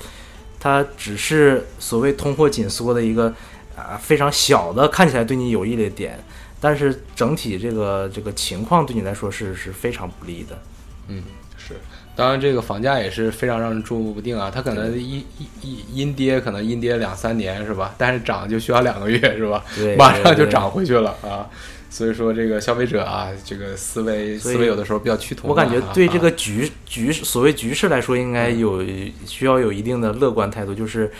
[0.59, 3.33] 它只是所谓通货紧缩的一个
[3.77, 6.19] 啊、非常小的看起来对你有益的点，
[6.61, 10.59] 但是整体这个这个情况对你来说是是非常不利的。
[11.07, 11.23] 嗯
[11.57, 11.75] 是，
[12.17, 17.95] 当然这个房价也是非常让人捉摸不定啊，它可能一一一阴跌，可能阴跌两三年是吧？
[17.97, 19.63] 但是涨就需要两个月是吧？
[19.77, 21.49] 对马上就涨回去了啊。
[21.97, 25.57] 所以说，这个消费者啊，这个思维思维有的时候比较趋同我。
[25.57, 28.85] 感觉对这啊个局局所谓局势来说，应该有
[29.25, 31.11] 需要有一定的乐观态度，就是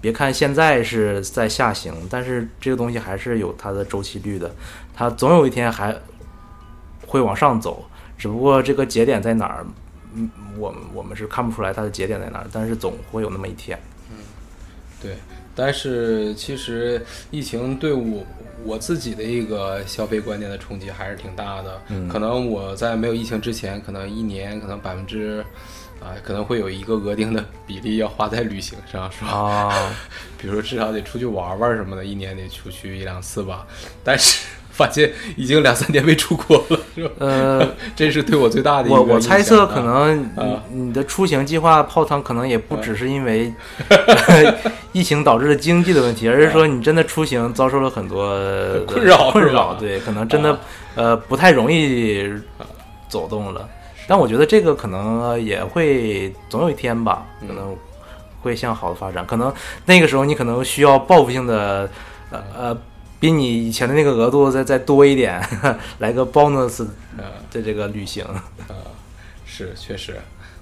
[0.00, 4.54] 别看现在是在下行，但是这个东西还是有它的周期率的，
[4.94, 6.00] 它总有一天还
[7.08, 7.84] 会往上走，
[8.16, 9.66] 只不过这个节点在哪儿，
[10.14, 13.76] 嗯，我们我们是看不出来它的节点在哪儿，但是总会有那么一天。
[14.12, 14.18] 嗯
[15.02, 15.16] 对，
[15.54, 18.24] 但是其实疫情对我
[18.64, 21.80] 我自己的一个消费观念的冲击还是挺大的。
[21.88, 25.44] 嗯可能我在没有疫情之前，可能一年可能百分之
[26.00, 29.30] 啊，可能会有一个额定的比例要花在旅行上，是吧？
[29.30, 29.96] 啊，
[30.40, 33.66] 比如说至少得出去玩玩什么的，一年得出去一两次吧。
[34.02, 37.10] 但是发现已经两三年没出国了，是吧？
[37.18, 43.52] 呃， 这是对我最大的一个我我猜测可能啊你你的出行计划泡汤，可能也不只是因为
[44.92, 48.36] 疫情导致的经济的问题，而是说你真的出行遭受了很多
[48.86, 50.58] 困扰困扰，对，可能真的啊
[50.96, 52.28] 呃不太容易
[53.08, 53.68] 走动了。
[54.08, 57.76] 但我觉得这个可能也会总有一天吧，嗯可能
[58.42, 59.24] 会向好的发展。
[59.24, 59.52] 可能
[59.86, 61.88] 那个时候你可能需要报复性的
[62.30, 62.76] 呃呃。
[63.20, 65.40] 比你以前的那个额度再再多一点，
[66.00, 68.24] 来个 bonus 呃的这个旅行。
[68.66, 68.74] 呃
[69.44, 70.18] 是，确实，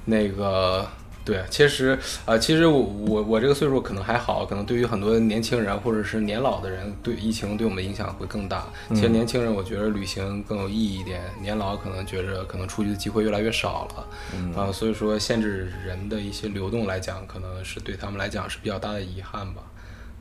[0.06, 0.86] 那个
[1.24, 1.90] 对，其实
[2.24, 8.66] 啊、呃其实我我我这个岁数可能还好，可能对于很多年轻人或者是年老的人，对疫情对我们的影响会更大。
[8.88, 19.62] 其实年轻人我觉得旅行更有意义一点，年老可能觉着可能出去的机会越来越少了，嗯啊、所以说限制人的一些流动来讲，可能是对他们来讲是比较大的遗憾吧。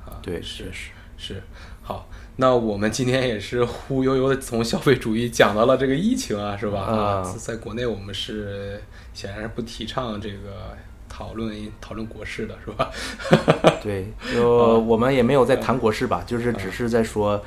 [0.05, 1.41] 啊，对，是是是。
[1.81, 6.81] 好，那我们今天也是忽悠悠的从消费主义讲到了这个疫情啊，是吧？
[6.81, 8.81] 啊在在国内我们是
[9.13, 10.75] 显然是不提倡这个
[11.07, 12.91] 讨论讨论国事的，是吧？
[13.81, 17.41] 对，就我们也没有在谈国事吧，就是只是在说，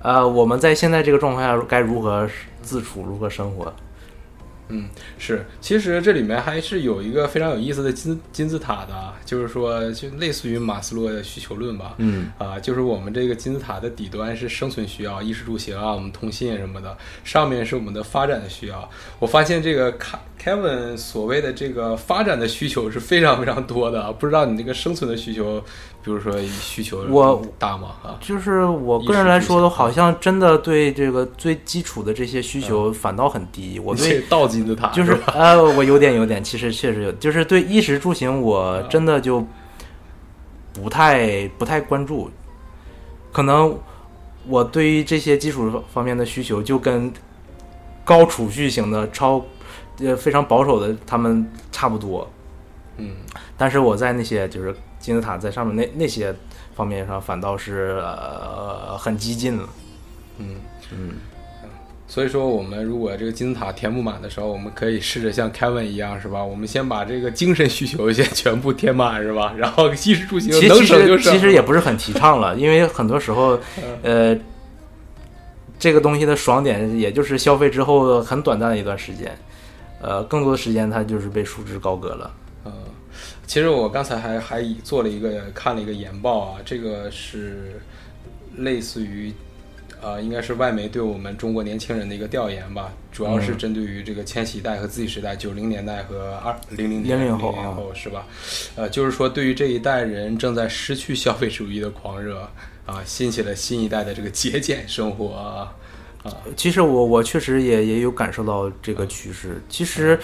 [0.00, 2.28] 呃，我们在现在这个状况下该如何
[2.62, 3.72] 自处，如何生活。
[4.68, 11.94] 嗯，是，其实这里面还是有一个非常有意思的金金字塔的，就是说，就类似于马斯洛的需求论吧。
[11.98, 18.88] 嗯啊，就是我们这个金字塔的底端是生存需要，衣食住行啊，我们通信什么的，上面是我们的发展的需要。
[19.18, 25.62] 我发现这个卡 Kevin 所谓的这个发展的需求是非常非常多的，不知道你这个生存的需求，
[26.04, 27.94] 比如说需求我大吗？
[28.02, 33.80] 啊，就是我个人来说，好像真的对这个最基础的这些需求反倒很低。
[33.80, 35.32] 我对倒金字塔就是吧？
[35.34, 39.42] 呃，我有点有点，其实确实有，就是对衣食住行，我真的就
[40.74, 42.30] 不太不太关注。
[43.32, 43.74] 可能
[44.46, 47.10] 我对于这些基础方面的需求，就跟
[48.04, 49.42] 高储蓄型的超
[50.00, 52.30] 呃非常保守的他们差不多。
[52.98, 53.12] 嗯
[53.56, 56.34] 但是我在那些就是金字塔在上面那那些
[56.74, 59.68] 方面上，反倒是呃很激进了。
[60.38, 60.56] 嗯。
[60.92, 61.10] 嗯，
[62.06, 66.42] 所以说，我们如果这个金字塔填不满的时候，我们可以试着像 Kevin 一样，是吧？
[66.42, 69.52] 我们先把这个精神需求先全部填满，是吧？
[69.58, 71.32] 然后衣食住行能其其省就省。
[71.32, 73.58] 实其实也不是很提倡了，因为很多时候，
[74.02, 74.34] 呃，
[75.78, 79.36] 这个东西的爽点也就是消费之后很短暂的一段时间，
[80.00, 82.30] 呃，更多的时间它就是被束之高阁了。
[82.64, 82.72] 呃，
[83.46, 87.80] 其实我刚才还还做了一个看了一个研报啊，这个是
[88.56, 89.32] 类似于。
[90.02, 98.26] 呃，应该是外媒对我们中国年轻人的一个调研吧，主要是针对于这个千禧代和 Z 时代，九零年代和二零零年00后零零后是吧？
[98.76, 102.46] 呃，就是说对于这一代人正在失去消费主义的狂热
[102.84, 105.72] 啊，兴起了新一代的这个节俭生活啊。
[106.54, 109.62] 其实我我确实也也有感受到这个趋势。
[109.70, 110.20] 其实，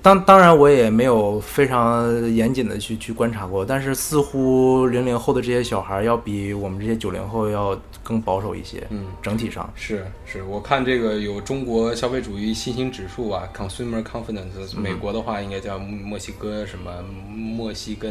[0.00, 8.86] 当当然我也没有非常严谨的去去观察过，但是似乎零零后的这些小孩要比我们这些九零后要更保守一些。
[8.90, 16.90] 嗯，整体上是是，我看这个有中国消费主义信心指数啊，Consumer Confidence，美国的话应该叫墨西哥什么
[17.30, 18.08] 墨西哥。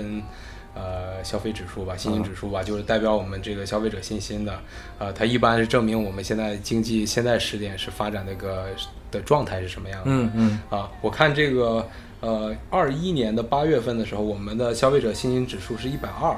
[0.74, 4.58] 呃，消费指数吧，信心指数吧，就是代表我们这个消费者信心的。
[5.00, 8.67] 呃，它一般是证明我们现在经济现在时点是发展那个
[9.12, 10.06] 的状态是什么样的。
[10.08, 10.60] 嗯嗯。
[10.69, 11.88] 啊，我看这个
[12.21, 16.30] 呃，二一年的八月份的时候，我们的消费者信心指数是一百二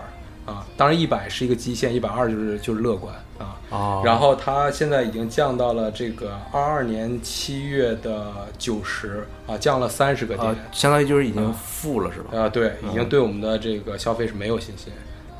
[0.45, 3.59] 啊，当然一百是一个基线，一百二就是就是乐观啊。
[3.69, 4.01] 哦。
[4.03, 10.47] 然后它现在已经降到了这个二二年七月的九十啊，降了三十个点。
[10.47, 12.37] 啊，相当于就是已经负了，是吧？
[12.37, 14.91] 啊，对，已经对我们的这个消费是没有信心，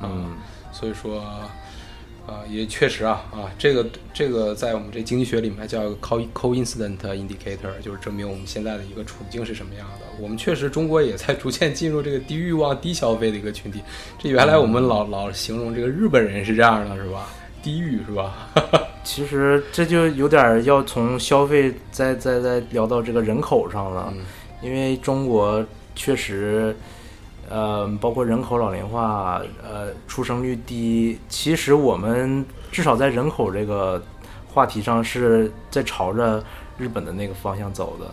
[0.02, 0.36] 嗯，
[0.72, 1.24] 所以说，
[2.26, 10.06] 啊，也确实啊，啊，这个这个在我们这经济学里面叫 co coincident indicator，就是证明我们现在的一个处境是什么样的。
[10.22, 13.82] 我们确实中国也在逐渐进入这个低欲望、低消费的一个群体。
[14.18, 17.28] 这原来我们老老形容这个日本人是这样的，是吧？
[17.62, 18.50] 低欲是吧？
[19.04, 24.14] 其实这就有点要从消费再再再聊到这个人口上了，
[24.62, 26.74] 因为中国确实，
[27.50, 34.02] 呃，包括人口老龄化，呃，出生率低，其实我们至少在人口这个
[34.48, 36.44] 话题上是在朝着
[36.78, 38.06] 日本的那个方向走的，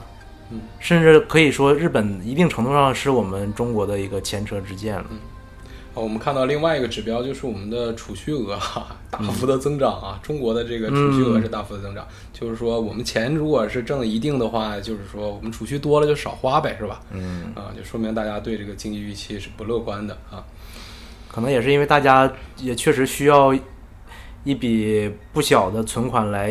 [0.51, 5.07] 嗯，甚至可以说日本一定程度上是我们中国的一个前车之鉴了。
[6.01, 17.01] 我们看到另外一个指标就是我们的储蓄额哈大幅的增长啊，中国的这个储蓄额是大幅的增长，就是说我们钱如果是挣的一定的话，就是说我们储蓄多了就少花呗，是吧？
[17.11, 20.43] 嗯，啊，就说明大家对这个经济预期是不乐观的啊。
[21.29, 23.55] 可能也是因为大家也确实需要
[24.43, 26.51] 一笔不小的存款来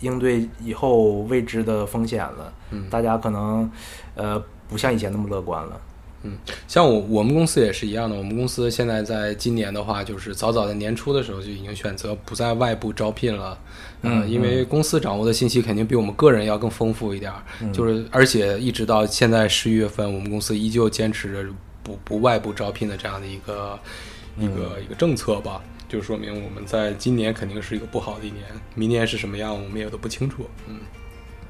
[0.00, 3.70] 应对以后未知的风险了，嗯，大家可能
[4.14, 5.80] 呃不像以前那么乐观了。
[6.22, 6.32] 嗯，
[6.68, 8.14] 像我我们公司也是一样的。
[8.14, 13.58] 我们公司现在在今年的话，就是早早在年初的时候就已经选择不在外部招聘了。
[14.02, 17.42] 嗯，因为公司掌握的信息肯定比我们个人要更丰富一点儿。
[17.72, 21.48] 就是而且一直到现在十一月份，我们公司依旧坚持着
[21.82, 23.78] 不不外部招聘的这样的一个
[24.38, 25.62] 一个一个政策吧。
[25.88, 30.44] 就说明我们在今年肯定是一个不好的一年，明年是什么样，我们也都不清楚。
[30.68, 30.80] 嗯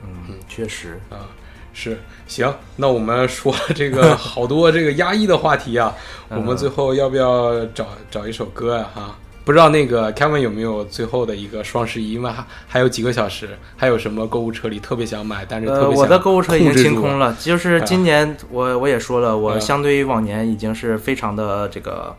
[0.04, 1.28] 嗯，确实啊。
[1.72, 5.94] 是行，那我们说这个 好多这个压抑的话题啊，
[6.28, 8.88] 我们最后要不要找找一首歌呀？
[8.94, 12.30] 哈，不知道那个 Kevin 有没有最后的一个双十一因为？
[12.30, 17.34] 还还有几个小时，还有什么购物车里特别想买，但是特别呃，我的购物车已经清空了。
[17.40, 22.14] 就是今年我我也说了，我嗯相对于往年已经是非常的这个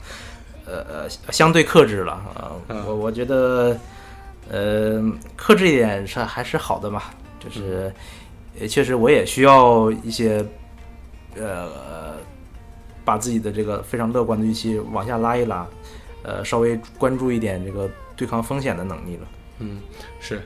[0.66, 2.52] 呃呃相对克制了啊。
[2.70, 3.78] 嗯我我觉得
[4.50, 5.02] 呃
[5.36, 7.04] 克制一点是还是好的嘛，
[7.40, 7.94] 就是。
[7.94, 7.94] 也
[8.62, 10.46] 也确实，我也需要一些，
[11.36, 12.14] 呃，
[13.04, 15.68] 把自己的这个非常乐观的预期往下拉一拉，
[16.22, 19.28] 呃，稍微关注一点这个对抗风险的能力了。
[19.58, 19.82] 嗯，
[20.20, 20.44] 是，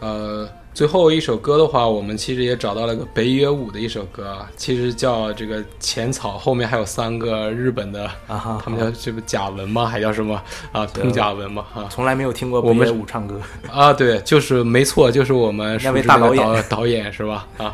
[0.00, 9.86] 呃，最后一首歌的话，我们其实也找到了个北野武的一首歌啊，其实叫这个浅草，后面还有三个日本的，啊哈，他们叫这个甲文吗？
[9.86, 10.84] 还叫什么啊？
[10.86, 11.64] 通甲文吗？
[11.72, 17.46] 啊，从来没有听过北野武唱歌啊，对，就是没错，就是我们那位大导演导演是吧？
[17.56, 17.72] 啊。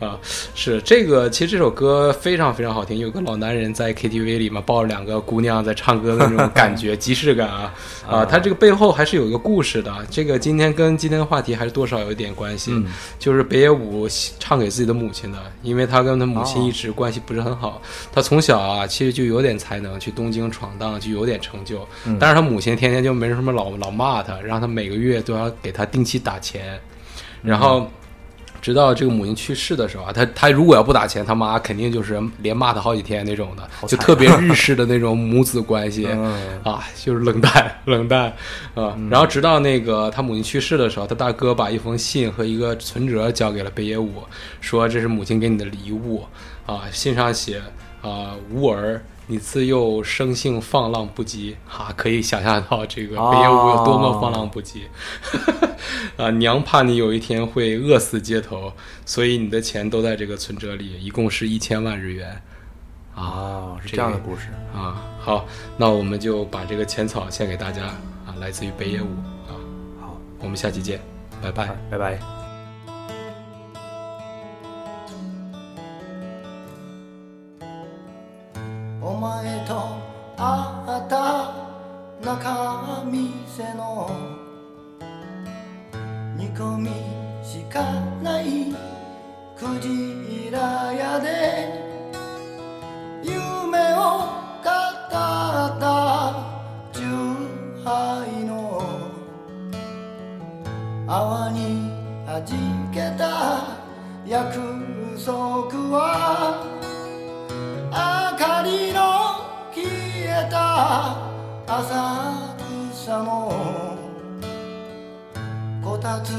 [0.00, 0.18] 啊，
[0.54, 7.74] 是这个，其实这首歌非常非常好听，有个老男人在 KTV 里面抱着两个姑娘在唱歌的那种感觉， 即视感啊
[8.08, 8.24] 啊！
[8.24, 12.86] 它这个背后还是有一个故事的，这个今天跟今天的话题还是多少有一点关系，嗯、
[13.18, 26.80] 就是北野武唱给自己的母亲的，因为他跟他母亲一直关系不是很好，哦、他从小啊其实就有点才能，去东京闯荡就有点成就，嗯、但是他母亲天天就没什么老老骂他，让他每个月都要给他定期打钱，
[27.42, 27.86] 然后。
[28.60, 36.06] 直到这个母亲去世的时候啊，他他如果要不打钱，他妈肯定就是连骂他好几天那种的，就特别日式的那种母子关系。
[36.10, 36.60] 嗯。
[36.62, 38.32] 啊，就是冷淡， 冷淡，
[38.74, 44.22] 啊，然后直到那个他母亲去世的时候，他大哥把一封信和一个存折交给了北野武，
[44.60, 46.24] 说这是母亲给你的礼物，
[46.66, 47.62] 啊，信上写
[48.02, 54.80] 啊，吾儿，你自幼生性放浪不羁，哈、可以想象到这个北野武有多么放浪不羁，
[56.18, 58.72] 啊，娘怕你有一天会饿死街头，
[59.06, 62.42] 所以你的钱都在这个存折里，一共是一千万日元，
[63.14, 63.22] 啊。
[63.22, 64.48] 啊，是这样的故事。
[64.74, 67.84] 啊，好，那我们就把这个浅草献给大家
[68.26, 69.06] 啊，来自于北野武
[69.46, 69.54] 啊，
[70.00, 71.00] 好，我们下期见，
[71.40, 71.68] 拜拜。
[71.88, 72.39] 拜拜。
[79.20, 79.74] 前と
[80.34, 81.52] 会った
[82.24, 84.10] 中店の
[86.38, 86.88] 煮込み
[87.44, 87.82] しか
[88.22, 88.74] ない
[89.58, 91.28] クジラ屋で
[93.22, 94.24] 夢を
[94.64, 95.10] 語っ
[95.78, 96.34] た
[96.94, 97.02] 十
[97.84, 98.80] 杯の
[101.06, 101.90] 泡に
[102.24, 103.76] 弾けた
[104.26, 104.58] 約
[105.22, 106.64] 束は
[107.92, 109.09] 明かりの
[110.48, 111.16] た
[111.66, 112.56] 浅
[112.92, 113.52] 草の
[115.82, 116.30] こたつ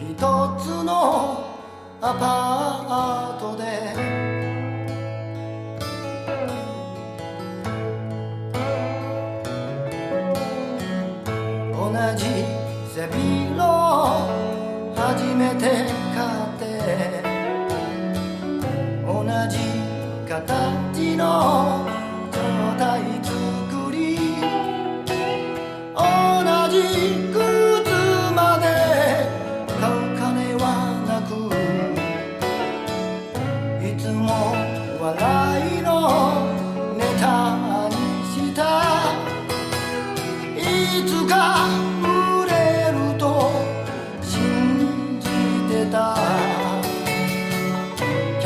[0.00, 0.16] 一
[0.58, 1.44] つの
[2.02, 3.60] アパートで
[11.72, 12.24] 同じ
[12.94, 15.66] 背広を初めて
[16.14, 16.62] 買って
[19.06, 19.12] 同
[19.48, 19.58] じ
[20.28, 21.20] 形の
[22.32, 22.38] 状
[22.78, 23.09] 態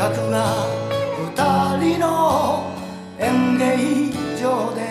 [0.05, 0.67] 客が
[1.17, 2.75] 二人の
[3.17, 4.84] 演芸場で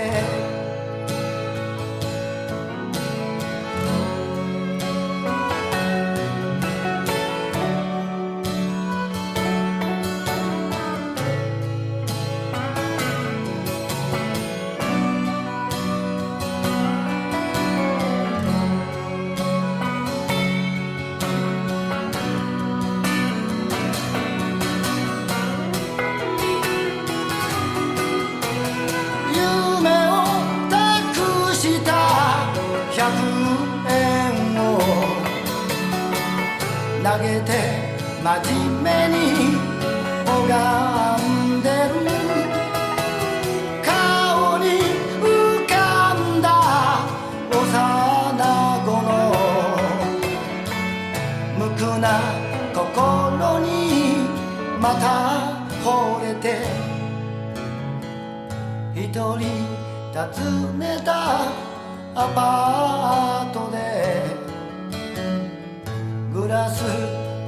[66.45, 66.85] グラス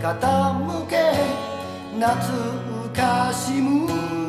[0.01, 0.97] 傾け
[2.01, 4.26] 懐かしむ